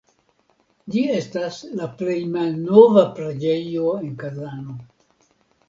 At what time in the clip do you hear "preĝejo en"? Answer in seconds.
3.21-4.11